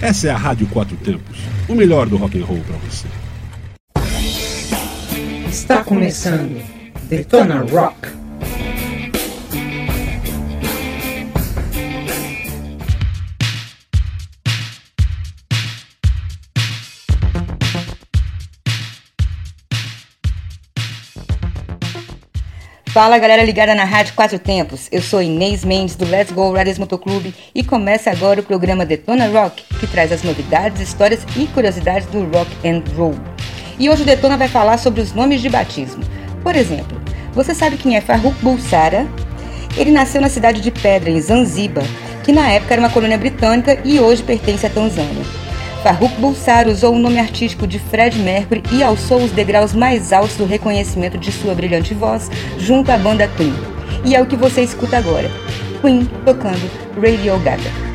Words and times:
Essa 0.00 0.28
é 0.28 0.30
a 0.30 0.36
Rádio 0.36 0.68
Quatro 0.68 0.96
Tempos, 0.98 1.38
o 1.68 1.74
melhor 1.74 2.08
do 2.08 2.16
rock 2.16 2.40
and 2.40 2.44
roll 2.44 2.60
para 2.60 2.76
você. 2.76 3.08
Está 5.48 5.82
começando 5.82 6.62
Detona 7.08 7.62
Rock. 7.62 8.08
Fala 22.98 23.16
galera 23.16 23.44
ligada 23.44 23.76
na 23.76 23.84
Rádio 23.84 24.14
Quatro 24.14 24.40
Tempos, 24.40 24.88
eu 24.90 25.00
sou 25.00 25.22
Inês 25.22 25.64
Mendes 25.64 25.94
do 25.94 26.04
Let's 26.04 26.32
Go 26.32 26.52
Riders 26.52 26.80
Motoclube 26.80 27.32
e 27.54 27.62
começa 27.62 28.10
agora 28.10 28.40
o 28.40 28.42
programa 28.42 28.84
Detona 28.84 29.28
Rock, 29.28 29.62
que 29.78 29.86
traz 29.86 30.10
as 30.10 30.24
novidades, 30.24 30.80
histórias 30.80 31.20
e 31.36 31.46
curiosidades 31.46 32.08
do 32.08 32.24
rock 32.24 32.50
and 32.68 32.82
roll. 32.96 33.14
E 33.78 33.88
hoje 33.88 34.02
o 34.02 34.04
Detona 34.04 34.36
vai 34.36 34.48
falar 34.48 34.78
sobre 34.78 35.00
os 35.00 35.12
nomes 35.12 35.40
de 35.40 35.48
batismo. 35.48 36.02
Por 36.42 36.56
exemplo, 36.56 37.00
você 37.34 37.54
sabe 37.54 37.76
quem 37.76 37.96
é 37.96 38.00
Farrukh 38.00 38.34
Bulsara? 38.42 39.06
Ele 39.76 39.92
nasceu 39.92 40.20
na 40.20 40.28
cidade 40.28 40.60
de 40.60 40.72
Pedra, 40.72 41.08
em 41.08 41.20
Zanzibar, 41.20 41.84
que 42.24 42.32
na 42.32 42.50
época 42.50 42.74
era 42.74 42.82
uma 42.82 42.90
colônia 42.90 43.16
britânica 43.16 43.78
e 43.84 44.00
hoje 44.00 44.24
pertence 44.24 44.66
à 44.66 44.70
Tanzânia. 44.70 45.24
Farrukh 45.88 46.20
Bulsar 46.20 46.68
usou 46.68 46.94
o 46.94 46.98
nome 46.98 47.18
artístico 47.18 47.66
de 47.66 47.78
Fred 47.78 48.18
Mercury 48.18 48.62
e 48.70 48.82
alçou 48.82 49.24
os 49.24 49.30
degraus 49.30 49.72
mais 49.72 50.12
altos 50.12 50.36
do 50.36 50.44
reconhecimento 50.44 51.16
de 51.16 51.32
sua 51.32 51.54
brilhante 51.54 51.94
voz 51.94 52.30
junto 52.58 52.92
à 52.92 52.98
banda 52.98 53.26
Queen. 53.26 53.54
E 54.04 54.14
é 54.14 54.20
o 54.20 54.26
que 54.26 54.36
você 54.36 54.60
escuta 54.60 54.98
agora. 54.98 55.30
Queen 55.80 56.04
tocando 56.26 56.70
Radio 57.00 57.38
Gaga. 57.38 57.87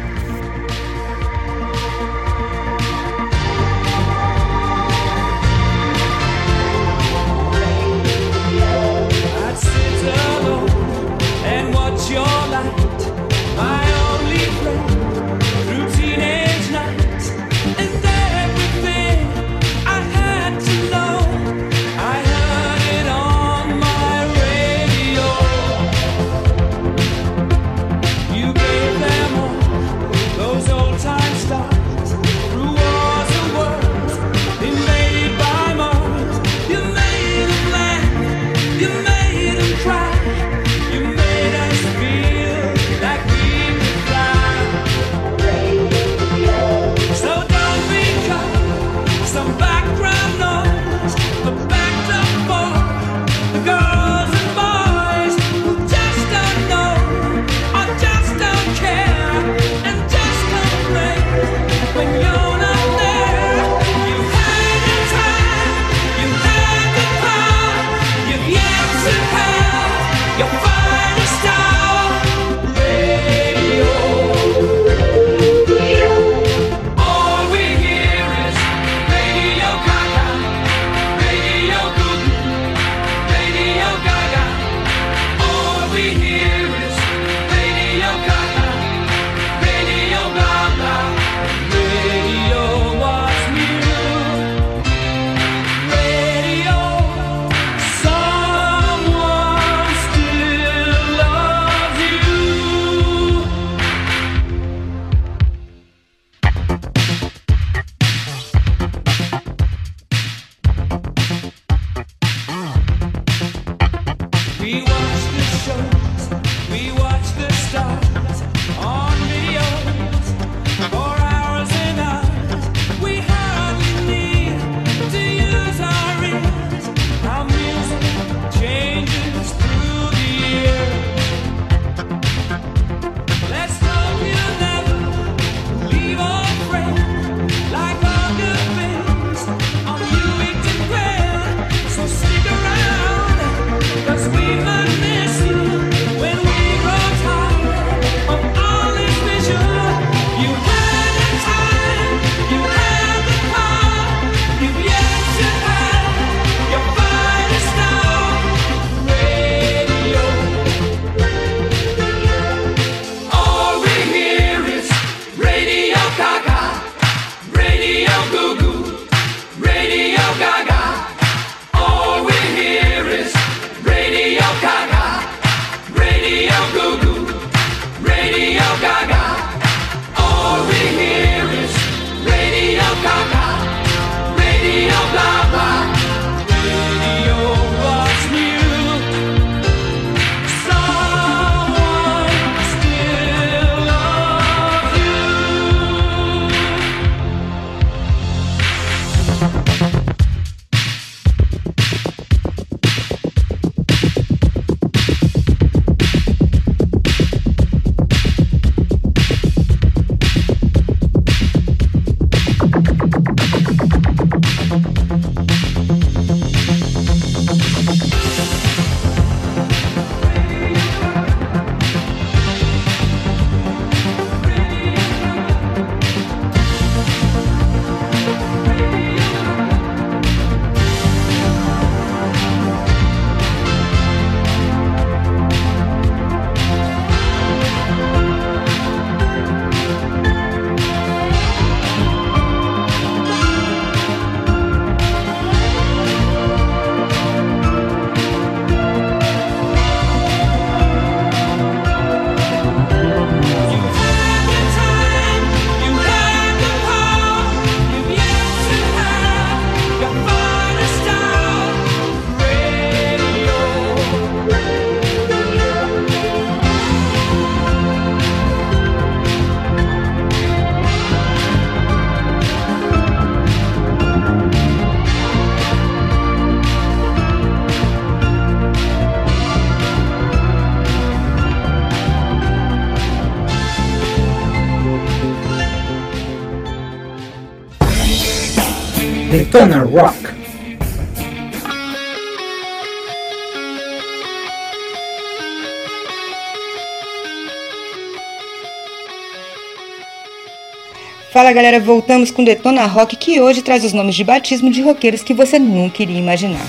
Fala 301.33 301.51
galera, 301.51 301.79
voltamos 301.79 302.29
com 302.29 302.43
Detona 302.43 302.85
Rock 302.85 303.15
que 303.15 303.41
hoje 303.41 303.63
traz 303.63 303.83
os 303.83 303.91
nomes 303.91 304.13
de 304.13 304.23
batismo 304.23 304.69
de 304.69 304.83
roqueiros 304.83 305.23
que 305.23 305.33
você 305.33 305.57
nunca 305.57 306.03
iria 306.03 306.19
imaginar. 306.19 306.67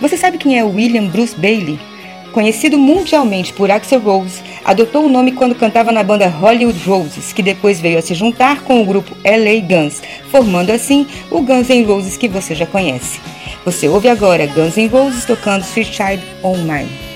Você 0.00 0.16
sabe 0.16 0.38
quem 0.38 0.58
é 0.58 0.64
William 0.64 1.06
Bruce 1.06 1.36
Bailey? 1.36 1.78
Conhecido 2.32 2.76
mundialmente 2.76 3.52
por 3.52 3.70
Axel 3.70 4.00
Rose, 4.00 4.42
adotou 4.64 5.06
o 5.06 5.08
nome 5.08 5.30
quando 5.30 5.54
cantava 5.54 5.92
na 5.92 6.02
banda 6.02 6.26
Hollywood 6.26 6.80
Roses, 6.84 7.32
que 7.32 7.44
depois 7.44 7.80
veio 7.80 7.96
a 7.96 8.02
se 8.02 8.12
juntar 8.12 8.62
com 8.62 8.82
o 8.82 8.84
grupo 8.84 9.16
LA 9.24 9.60
Guns, 9.60 10.02
formando 10.32 10.72
assim 10.72 11.06
o 11.30 11.40
Guns 11.40 11.68
N' 11.68 11.84
Roses 11.84 12.16
que 12.16 12.26
você 12.26 12.56
já 12.56 12.66
conhece. 12.66 13.20
Você 13.64 13.86
ouve 13.86 14.08
agora 14.08 14.48
Guns 14.48 14.76
N' 14.76 14.88
Roses 14.88 15.24
tocando 15.24 15.62
Sweet 15.62 15.94
Child 15.94 16.22
On 16.42 16.56
Mine. 16.56 17.11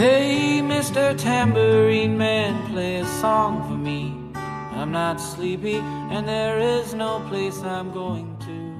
Hey, 0.00 0.62
Mr. 0.62 1.14
Tambourine 1.14 2.16
Man, 2.16 2.72
play 2.72 3.00
a 3.00 3.04
song 3.20 3.62
for 3.68 3.76
me. 3.76 4.14
I'm 4.74 4.90
not 4.90 5.20
sleepy, 5.20 5.76
and 6.10 6.26
there 6.26 6.58
is 6.58 6.94
no 6.94 7.20
place 7.28 7.62
I'm 7.62 7.92
going 7.92 8.34
to. 8.46 8.70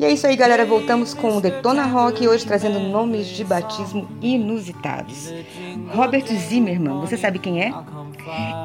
E 0.00 0.06
é 0.06 0.10
isso 0.10 0.26
aí, 0.26 0.36
galera. 0.36 0.64
Voltamos 0.64 1.12
com 1.12 1.36
o 1.36 1.40
Detona 1.42 1.84
Rock 1.84 2.26
hoje 2.26 2.46
trazendo 2.46 2.80
nomes 2.80 3.26
de 3.26 3.44
batismo 3.44 4.08
inusitados. 4.22 5.30
Robert 5.90 6.24
Zimmerman, 6.24 7.00
você 7.00 7.18
sabe 7.18 7.38
quem 7.38 7.60
é? 7.60 7.70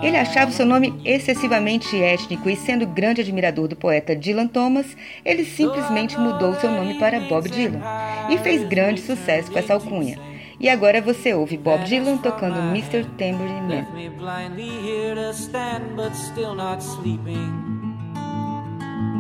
Ele 0.02 0.16
achava 0.16 0.52
seu 0.52 0.66
nome 0.66 1.02
excessivamente 1.04 2.02
étnico 2.02 2.50
e, 2.50 2.56
sendo 2.56 2.88
grande 2.88 3.20
admirador 3.20 3.68
do 3.68 3.76
poeta 3.76 4.16
Dylan 4.16 4.48
Thomas, 4.48 4.96
ele 5.26 5.44
simplesmente 5.44 6.18
mudou 6.18 6.56
seu 6.56 6.72
nome 6.72 6.94
para 6.98 7.20
Bob 7.20 7.50
Dylan 7.50 7.82
e 8.30 8.38
fez 8.38 8.66
grande 8.70 9.02
sucesso 9.02 9.52
com 9.52 9.60
essa 9.60 9.74
alcunha. 9.74 10.32
E 10.64 10.70
agora 10.70 11.02
você 11.02 11.34
ouve 11.34 11.58
Bob 11.58 11.84
Dylan 11.84 12.16
tocando 12.16 12.56
Mr. 12.72 13.04
Tambourine 13.18 13.68
Man. 13.68 13.86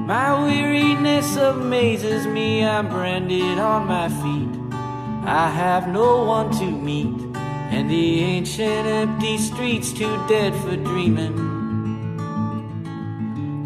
My 0.07 0.33
weariness 0.41 1.35
amazes 1.35 2.25
me, 2.27 2.63
I'm 2.63 2.87
branded 2.87 3.59
on 3.59 3.85
my 3.85 4.07
feet. 4.21 4.57
I 5.25 5.49
have 5.49 5.89
no 5.91 6.23
one 6.23 6.49
to 6.51 6.63
meet, 6.63 7.13
and 7.73 7.89
the 7.89 8.23
ancient 8.23 8.87
empty 8.87 9.37
streets 9.37 9.91
too 9.91 10.17
dead 10.29 10.53
for 10.55 10.77
dreaming. 10.77 11.35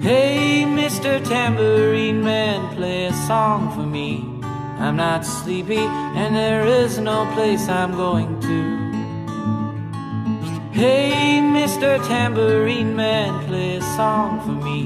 Hey, 0.02 0.66
Mr. 0.66 1.24
Tambourine 1.24 2.24
Man, 2.24 2.76
play 2.76 3.06
a 3.06 3.14
song 3.28 3.72
for 3.76 3.86
me. 3.86 4.37
I'm 4.80 4.96
not 4.96 5.26
sleepy, 5.26 5.78
and 5.78 6.36
there 6.36 6.66
is 6.66 7.00
no 7.00 7.26
place 7.34 7.68
I'm 7.68 7.94
going 7.94 8.40
to. 8.42 8.88
Hey, 10.72 11.40
Mr. 11.42 11.98
Tambourine 12.08 12.96
Man, 12.96 13.48
play 13.48 13.78
a 13.78 13.82
song 13.82 14.40
for 14.42 14.52
me. 14.52 14.82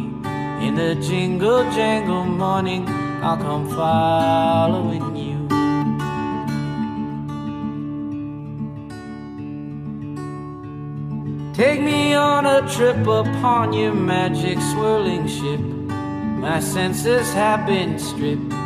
In 0.65 0.75
the 0.75 0.95
jingle 0.95 1.63
jangle 1.71 2.23
morning, 2.23 2.87
I'll 2.87 3.35
come 3.35 3.67
following 3.69 5.15
you. 5.17 5.41
Take 11.53 11.81
me 11.81 12.13
on 12.13 12.45
a 12.45 12.61
trip 12.73 13.05
upon 13.05 13.73
your 13.73 13.93
magic 13.93 14.57
swirling 14.71 15.27
ship. 15.27 15.59
My 15.59 16.61
senses 16.61 17.33
have 17.33 17.67
been 17.67 17.99
stripped. 17.99 18.60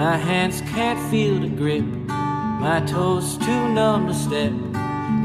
My 0.00 0.16
hands 0.16 0.62
can't 0.62 0.98
feel 1.10 1.38
the 1.40 1.48
grip, 1.48 1.84
my 1.84 2.80
toes 2.86 3.36
too 3.36 3.68
numb 3.68 4.06
to 4.06 4.14
step. 4.14 4.50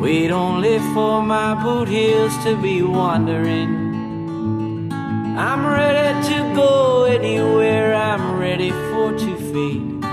Wait 0.01 0.31
only 0.31 0.79
for 0.93 1.23
my 1.23 1.55
boot 1.63 1.87
heels 1.87 2.37
to 2.43 2.57
be 2.61 2.83
wandering. 2.83 4.91
I'm 5.37 5.65
ready 5.65 6.27
to 6.27 6.53
go 6.53 7.05
anywhere, 7.05 7.95
I'm 7.95 8.37
ready 8.37 8.71
for 8.71 9.13
to 9.17 9.37
fade 9.53 10.03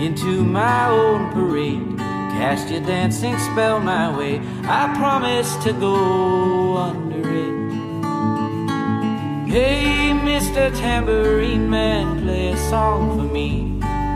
into 0.00 0.44
my 0.44 0.90
own 0.90 1.32
parade. 1.32 1.98
Cast 2.38 2.70
your 2.70 2.82
dancing 2.82 3.36
spell 3.36 3.80
my 3.80 4.16
way, 4.16 4.40
I 4.62 4.94
promise 4.96 5.56
to 5.64 5.72
go 5.72 6.76
under 6.76 7.18
it. 7.18 7.72
Hey, 9.50 10.12
Mr. 10.22 10.70
Tambourine 10.78 11.68
Man, 11.68 12.22
play 12.22 12.50
a 12.50 12.56
song 12.56 13.18
for 13.18 13.24
me. 13.34 13.73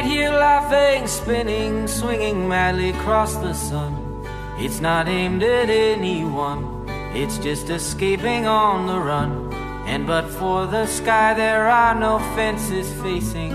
Might 0.00 0.08
hear 0.08 0.30
laughing, 0.30 1.06
spinning, 1.06 1.86
swinging 1.86 2.48
madly 2.48 2.88
across 2.88 3.36
the 3.36 3.52
sun. 3.52 4.24
It's 4.56 4.80
not 4.80 5.08
aimed 5.08 5.42
at 5.42 5.68
anyone, 5.68 6.88
it's 7.14 7.36
just 7.36 7.68
escaping 7.68 8.46
on 8.46 8.86
the 8.86 8.98
run. 8.98 9.52
And 9.84 10.06
but 10.06 10.26
for 10.30 10.66
the 10.66 10.86
sky, 10.86 11.34
there 11.34 11.68
are 11.68 11.94
no 11.94 12.18
fences 12.34 12.90
facing. 13.02 13.52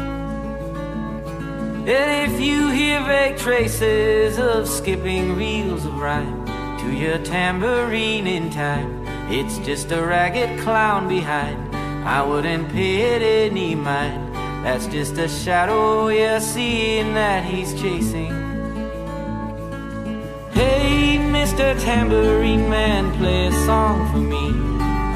And 1.88 2.32
if 2.32 2.40
you 2.40 2.70
hear 2.70 3.04
vague 3.06 3.38
traces 3.38 4.38
of 4.38 4.68
skipping 4.68 5.36
reels 5.36 5.84
of 5.84 5.98
rhyme 5.98 6.46
to 6.78 6.92
your 6.92 7.18
tambourine 7.20 8.28
in 8.28 8.52
time, 8.52 9.04
it's 9.32 9.58
just 9.66 9.92
a 9.92 10.06
ragged 10.06 10.60
clown 10.60 11.08
behind. 11.08 11.76
I 12.06 12.22
wouldn't 12.22 12.70
pay 12.70 13.16
it 13.16 13.52
any 13.52 13.74
mind. 13.74 14.25
That's 14.66 14.88
just 14.88 15.16
a 15.20 15.30
shadow 15.30 16.08
you're 16.08 16.40
seeing 16.40 17.14
that 17.14 17.46
he's 17.46 17.80
chasing. 17.80 18.32
Hey, 20.54 21.20
Mr. 21.20 21.80
Tambourine 21.80 22.68
Man, 22.68 23.16
play 23.20 23.46
a 23.46 23.52
song 23.68 24.12
for 24.12 24.18
me. 24.18 24.48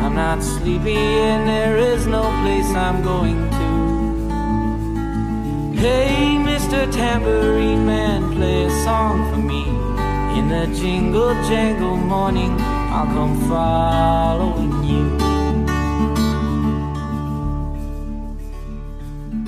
I'm 0.04 0.14
not 0.14 0.44
sleepy 0.44 0.96
and 0.96 1.50
there 1.50 1.78
is 1.78 2.06
no 2.06 2.22
place 2.44 2.70
I'm 2.76 3.02
going 3.02 3.50
to. 3.58 3.70
Hey, 5.82 6.38
Mr. 6.38 6.86
Tambourine 6.94 7.88
Man, 7.88 8.32
play 8.32 8.66
a 8.66 8.70
song 8.84 9.34
for 9.34 9.40
me. 9.40 9.64
In 10.38 10.48
the 10.48 10.68
jingle 10.80 11.34
jangle 11.50 11.98
morning, 11.98 12.56
I'll 12.62 13.08
come 13.08 13.36
following 13.50 14.84
you. 14.84 15.29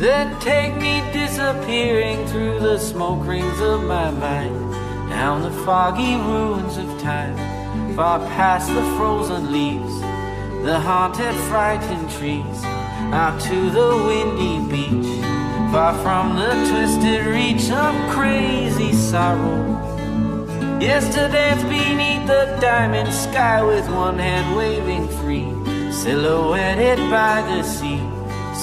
Then 0.01 0.39
take 0.39 0.75
me 0.77 1.03
disappearing 1.13 2.25
through 2.25 2.58
the 2.60 2.79
smoke 2.79 3.24
rings 3.24 3.62
of 3.62 3.84
my 3.84 4.10
mind, 4.10 4.74
down 5.12 5.43
the 5.43 5.51
foggy 5.63 6.15
ruins 6.15 6.75
of 6.77 7.00
time, 7.00 7.38
far 7.96 8.17
past 8.17 8.67
the 8.70 8.81
frozen 8.98 9.51
leaves, 9.51 10.01
the 10.65 10.79
haunted, 10.79 11.36
frightened 11.51 12.10
trees, 12.10 12.63
out 13.13 13.39
to 13.41 13.70
the 13.70 13.96
windy 14.08 14.58
beach, 14.72 15.22
far 15.72 15.93
from 16.01 16.36
the 16.36 16.50
twisted 16.72 17.24
reach 17.27 17.70
of 17.70 17.93
crazy 18.10 18.93
sorrow. 18.93 19.77
Yes, 20.81 21.13
to 21.13 21.27
dance 21.27 21.62
beneath 21.62 22.25
the 22.25 22.58
diamond 22.60 23.13
sky 23.13 23.62
with 23.62 23.88
one 23.88 24.17
hand 24.17 24.58
waving 24.58 25.08
free, 25.20 25.46
silhouetted 25.91 26.98
by 27.12 27.43
the 27.43 27.62
sea 27.62 28.01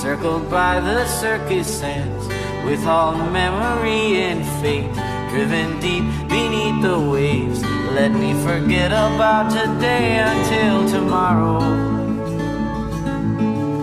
circled 0.01 0.49
by 0.49 0.79
the 0.79 1.05
circus 1.07 1.67
sands, 1.67 2.29
with 2.65 2.87
all 2.87 3.17
memory 3.17 4.23
and 4.23 4.47
fate 4.63 4.95
driven 5.29 5.81
deep 5.81 6.05
beneath 6.29 6.81
the 6.83 7.01
waves. 7.01 7.61
Let 7.99 8.13
me 8.13 8.33
forget 8.45 8.93
about 8.93 9.51
today 9.51 10.19
until 10.19 10.89
tomorrow. 10.89 11.59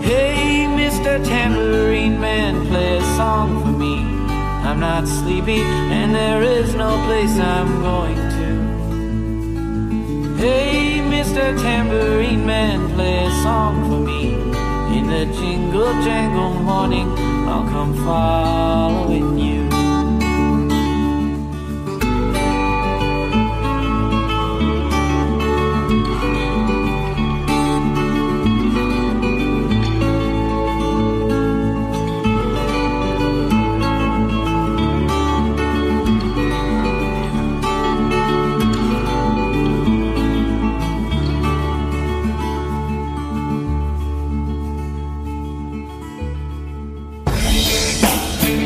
Hey, 0.02 0.68
Mr. 0.70 1.22
Tambourine 1.26 2.22
Man, 2.22 2.66
play 2.68 2.98
a 2.98 3.02
song 3.18 3.62
for 3.62 3.74
me. 3.78 3.98
I'm 4.66 4.80
not 4.80 5.10
sleepy, 5.10 5.60
and 5.98 6.16
there 6.16 6.42
is 6.42 6.74
no 6.76 6.96
place 7.08 7.38
I'm 7.38 7.82
going 7.82 8.16
to. 8.38 8.48
Hey, 10.38 11.02
Mr. 11.02 11.60
Tambourine 11.62 12.46
Man, 12.46 12.90
play 12.94 13.26
a 13.26 13.32
song 13.44 13.90
for 13.90 14.00
me. 14.00 14.55
In 14.96 15.08
the 15.08 15.26
jingle 15.26 15.92
jangle 16.06 16.54
morning, 16.64 17.10
I'll 17.50 17.68
come 17.70 17.94
following 18.06 19.38
you. 19.38 19.55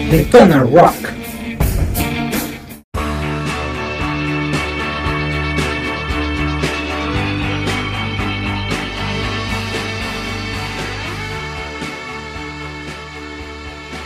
Detona 0.10 0.64
Rock. 0.64 0.98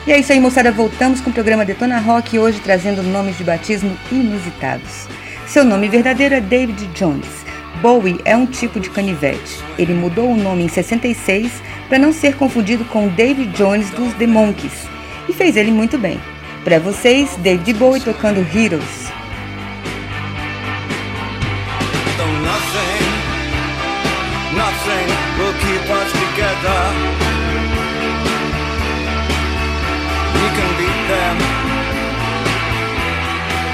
E 0.06 0.12
é 0.12 0.20
isso 0.20 0.34
aí, 0.34 0.42
moçada. 0.42 0.74
Voltamos 0.74 1.22
com 1.22 1.30
o 1.30 1.34
programa 1.34 1.64
Detona 1.64 2.00
Rock 2.00 2.38
hoje 2.38 2.60
trazendo 2.60 3.02
nomes 3.02 3.38
de 3.38 3.46
batismo 3.46 3.98
inusitados. 4.12 5.08
Seu 5.48 5.64
nome 5.64 5.88
verdadeiro 5.88 6.36
é 6.36 6.42
David 6.42 6.86
Jones. 6.88 7.46
Bowie 7.82 8.20
é 8.26 8.36
um 8.36 8.46
tipo 8.46 8.78
de 8.78 8.90
canivete. 8.90 9.64
Ele 9.80 9.94
mudou 9.94 10.30
o 10.30 10.38
nome 10.38 10.66
em 10.66 10.68
66 10.68 11.50
para 11.88 11.98
não 11.98 12.12
ser 12.12 12.36
confundido 12.36 12.84
com 12.84 13.08
David 13.08 13.54
Jones 13.54 13.90
dos 13.92 14.14
The 14.16 14.28
Monkees 14.28 14.93
e 15.34 15.36
fez 15.36 15.58
ele 15.58 15.72
muito 15.72 15.98
bem. 15.98 16.20
Para 16.64 16.80
vocês, 16.80 17.36
David 17.38 17.74
Bowie 17.74 18.00
tocando 18.02 18.46
Heroes. 18.56 19.12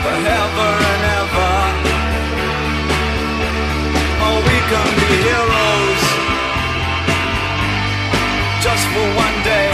Forever 0.01 0.71
and 0.91 1.03
ever. 1.19 1.55
Oh, 4.21 4.37
we 4.47 4.57
can 4.71 4.89
be 4.97 5.11
heroes 5.27 6.03
just 8.63 8.85
for 8.87 9.07
one 9.15 9.37
day. 9.43 9.68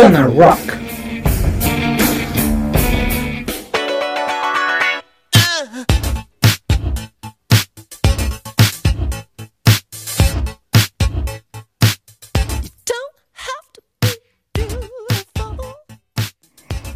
Detona 0.00 0.22
Rock. 0.28 0.80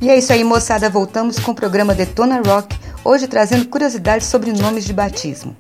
E 0.01 0.09
é 0.09 0.17
isso 0.17 0.33
aí, 0.33 0.43
moçada. 0.43 0.89
Voltamos 0.89 1.39
com 1.39 1.51
o 1.51 1.55
programa 1.55 1.95
Detona 1.95 2.41
Rock, 2.41 2.75
hoje 3.05 3.29
trazendo 3.29 3.67
curiosidades 3.67 4.29
sobre 4.29 4.51
nomes 4.51 4.87
de 4.87 4.95
batismo. 4.95 5.55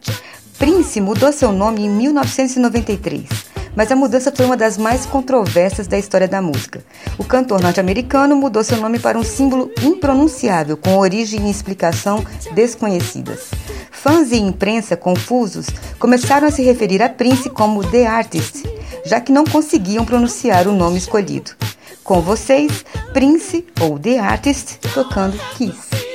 Prince 0.58 0.98
mudou 0.98 1.30
seu 1.30 1.52
nome 1.52 1.82
em 1.82 1.90
1993 1.90 3.53
mas 3.76 3.90
a 3.90 3.96
mudança 3.96 4.32
foi 4.34 4.46
uma 4.46 4.56
das 4.56 4.78
mais 4.78 5.04
controversas 5.06 5.86
da 5.86 5.98
história 5.98 6.28
da 6.28 6.40
música. 6.40 6.84
O 7.18 7.24
cantor 7.24 7.60
norte-americano 7.60 8.36
mudou 8.36 8.62
seu 8.62 8.78
nome 8.78 8.98
para 8.98 9.18
um 9.18 9.24
símbolo 9.24 9.70
impronunciável, 9.82 10.76
com 10.76 10.96
origem 10.96 11.46
e 11.46 11.50
explicação 11.50 12.24
desconhecidas. 12.52 13.50
Fãs 13.90 14.32
e 14.32 14.36
imprensa 14.36 14.96
confusos 14.96 15.66
começaram 15.98 16.46
a 16.46 16.50
se 16.50 16.62
referir 16.62 17.02
a 17.02 17.08
Prince 17.08 17.48
como 17.50 17.82
The 17.84 18.06
Artist, 18.06 18.62
já 19.04 19.20
que 19.20 19.32
não 19.32 19.44
conseguiam 19.44 20.04
pronunciar 20.04 20.68
o 20.68 20.72
nome 20.72 20.98
escolhido. 20.98 21.52
Com 22.02 22.20
vocês, 22.20 22.84
Prince 23.12 23.64
ou 23.80 23.98
The 23.98 24.18
Artist 24.18 24.78
tocando 24.92 25.38
Kiss. 25.56 26.13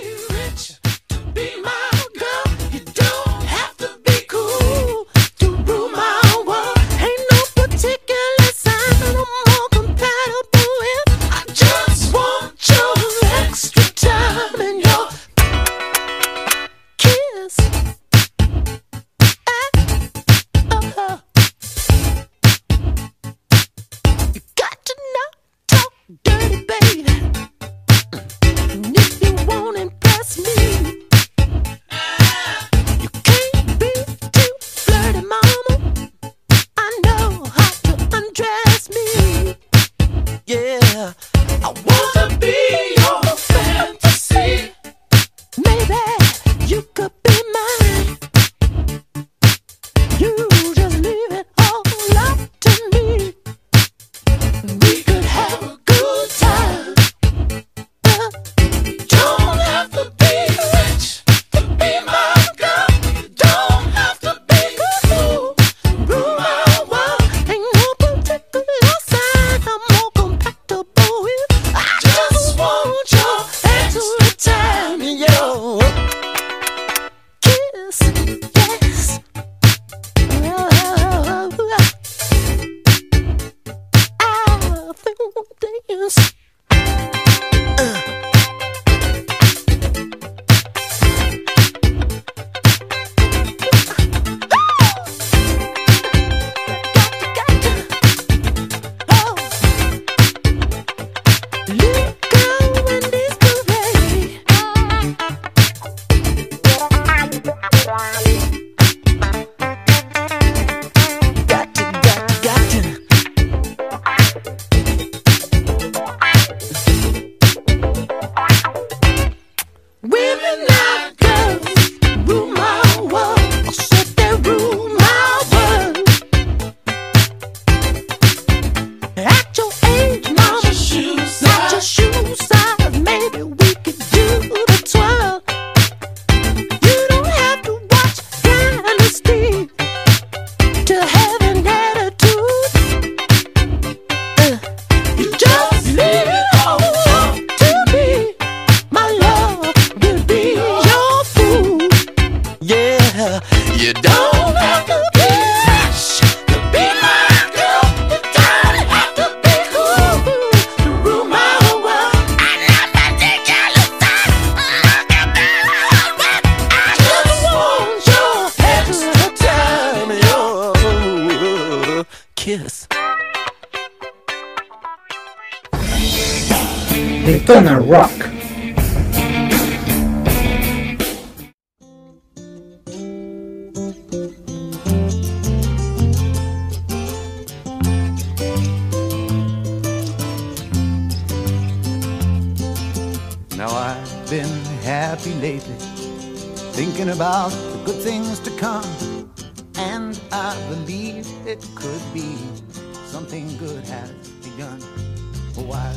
nothing 84.89 85.13
will 85.19 85.45
dance. 85.87 86.38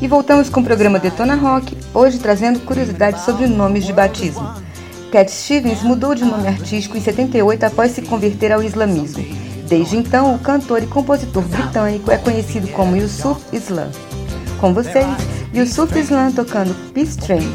E 0.00 0.08
voltamos 0.08 0.50
com 0.50 0.60
o 0.60 0.64
programa 0.64 0.98
Detona 0.98 1.34
Rock, 1.34 1.76
hoje 1.94 2.18
trazendo 2.18 2.60
curiosidades 2.60 3.24
sobre 3.24 3.46
nomes 3.46 3.84
de 3.84 3.92
batismo. 3.92 4.54
Cat 5.10 5.30
Stevens 5.30 5.82
mudou 5.82 6.14
de 6.14 6.24
nome 6.24 6.48
artístico 6.48 6.96
em 6.96 7.00
78 7.00 7.64
após 7.64 7.92
se 7.92 8.02
converter 8.02 8.52
ao 8.52 8.62
islamismo. 8.62 9.24
Desde 9.68 9.96
então, 9.96 10.34
o 10.34 10.38
cantor 10.38 10.82
e 10.82 10.86
compositor 10.86 11.42
britânico 11.44 12.10
é 12.10 12.18
conhecido 12.18 12.68
como 12.68 12.96
Yusuf 12.96 13.40
Islam. 13.52 13.90
Com 14.60 14.74
vocês, 14.74 15.06
Yusuf 15.54 15.98
Islam 15.98 16.32
tocando 16.32 16.74
Peace 16.92 17.16
Train. 17.16 17.50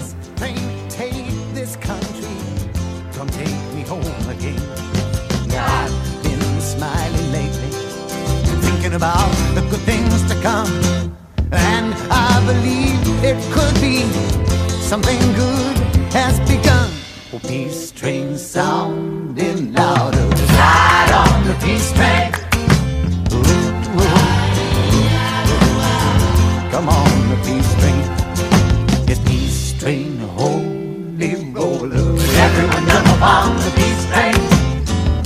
About 8.97 9.36
come. 10.41 10.71
And 11.51 11.93
I 12.11 12.43
believe 12.45 12.99
it 13.23 13.37
could 13.53 13.73
be 13.81 14.03
something 14.81 15.19
good 15.33 15.77
has 16.13 16.39
begun. 16.49 16.89
Oh, 17.33 17.39
peace 17.47 17.91
train 17.91 18.37
sounding 18.37 19.73
louder. 19.73 20.27
Ride 20.59 21.11
on 21.23 21.47
the 21.47 21.53
peace 21.65 21.91
train. 21.93 22.31
Ooh, 23.33 23.99
ooh. 23.99 24.11
Come 26.71 26.89
on, 26.89 27.29
the 27.29 27.37
peace 27.47 27.73
train. 27.79 28.03
It's 29.09 29.19
peace 29.29 29.73
train, 29.79 30.17
holy 30.37 31.35
roller. 31.53 32.15
Everyone 32.45 32.85
jump 32.87 33.21
on 33.21 33.55
the 33.65 33.71
peace 33.79 34.05
train. 34.11 34.35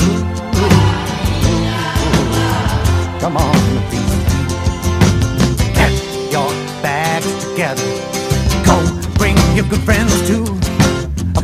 Ooh, 0.01 0.23
Come 3.19 3.37
on, 3.37 3.53
the 3.75 3.81
peace 3.91 4.00
together. 7.61 7.83
Go 8.65 8.77
bring 9.19 9.37
your 9.55 9.65
good 9.65 9.81
friends 9.81 10.13
too. 10.27 10.45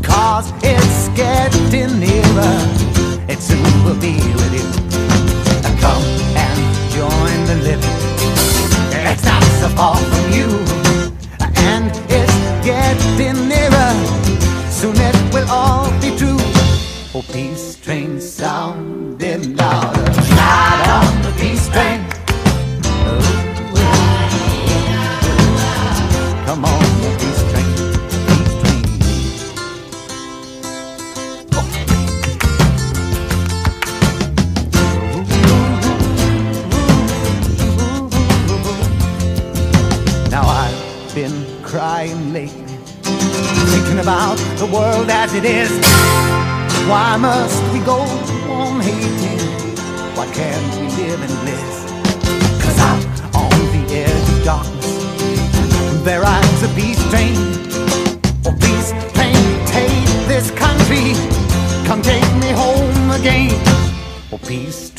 Cause 0.01 0.51
it's 0.63 1.09
getting 1.09 1.99
nearer. 1.99 2.57
It 3.29 3.39
soon 3.39 3.63
will 3.83 3.99
be 3.99 4.15
with 4.39 4.53
you. 4.57 4.67
Come 5.83 6.03
and 6.45 6.59
join 6.97 7.37
the 7.45 7.57
living. 7.61 7.97
It's 9.11 9.23
not 9.25 9.43
so 9.61 9.69
far 9.77 9.97
from 9.97 10.31
you, 10.31 10.49
and 11.71 11.91
it's 12.09 12.37
getting 12.65 13.47
nearer. 13.47 13.91
Soon 14.71 14.95
it 14.97 15.33
will 15.33 15.47
all 15.49 15.91
be 16.01 16.09
true. 16.17 16.41
Oh, 17.13 17.23
peace 17.31 17.75
train 17.75 18.19
sounding 18.19 19.55
louder. 19.55 20.11
Ride 20.31 21.16
the 44.57 44.65
world 44.65 45.07
as 45.09 45.33
it 45.35 45.45
is. 45.45 45.69
Why 46.89 47.15
must 47.17 47.61
we 47.71 47.79
go 47.85 47.99
on 48.49 48.81
hating? 48.81 49.39
Why 50.15 50.25
can't 50.33 50.81
we 50.81 50.87
live 50.97 51.21
in 51.21 51.33
bliss? 51.43 51.85
Cause 52.63 52.79
out 52.79 53.05
on 53.35 53.59
the 53.71 53.83
edge 53.93 54.29
of 54.33 54.43
darkness, 54.43 56.03
there 56.03 56.21
rides 56.21 56.63
a 56.63 56.69
peace 56.69 57.01
train. 57.11 57.37
Oh, 58.45 58.55
peace 58.59 58.89
train, 59.13 59.37
take 59.67 60.27
this 60.27 60.49
country, 60.51 61.13
come 61.85 62.01
take 62.01 62.29
me 62.41 62.49
home 62.51 63.11
again. 63.11 63.53
Oh, 64.31 64.39
peace 64.47 64.89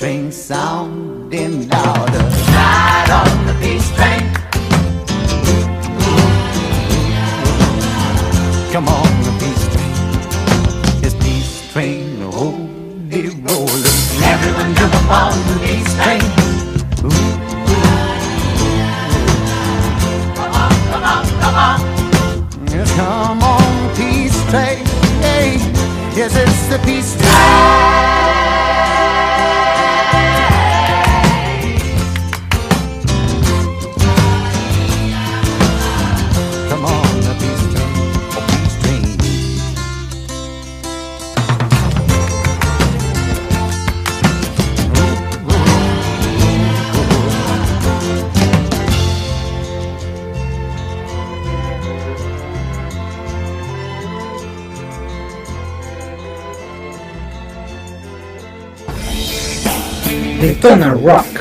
Detona 60.69 60.93
Rock. 60.93 61.38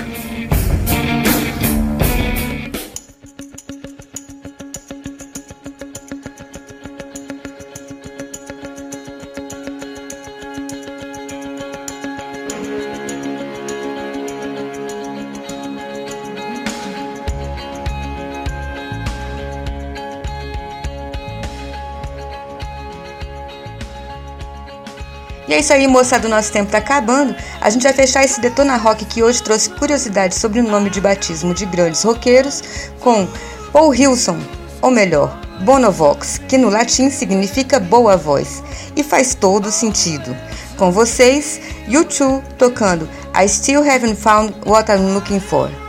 É 25.58 25.60
isso 25.60 25.74
aí, 25.74 25.88
moçada, 25.88 26.28
o 26.28 26.30
nosso 26.30 26.52
tempo 26.52 26.72
tá 26.72 26.78
acabando. 26.78 27.36
A 27.60 27.70
gente 27.72 27.82
vai 27.82 27.92
fechar 27.92 28.24
esse 28.24 28.40
Detona 28.40 28.78
Rock 28.78 29.04
que 29.06 29.24
hoje 29.24 29.42
trouxe 29.42 29.72
curiosidades 29.72 30.38
sobre 30.38 30.60
o 30.60 30.64
nome 30.64 30.92
de 30.92 31.02
batismo 31.02 31.52
de 31.52 31.66
grandes 31.66 32.04
roqueiros 32.04 32.62
com 33.00 33.28
Paul 33.74 33.94
Hilson, 33.94 34.40
ou 34.84 34.92
melhor, 34.92 35.36
Bonovox, 35.62 36.40
que 36.48 36.60
no 36.60 36.70
latim 36.70 37.10
significa 37.10 37.80
boa 37.80 38.16
voz 38.16 38.62
e 38.96 39.02
faz 39.02 39.34
todo 39.34 39.72
sentido. 39.72 40.38
Com 40.78 40.92
vocês, 40.92 41.60
U2 41.90 42.44
tocando 42.60 43.10
I 43.36 43.50
Still 43.50 43.82
Haven't 43.82 44.16
Found 44.18 44.54
What 44.64 44.92
I'm 44.92 45.12
Looking 45.16 45.40
For. 45.40 45.87